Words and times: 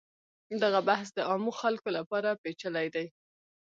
دغه 0.63 0.79
بحث 0.89 1.07
د 1.13 1.19
عامو 1.29 1.51
خلکو 1.61 1.89
لپاره 1.97 2.39
پیچلی 2.43 2.87
دی. 2.95 3.05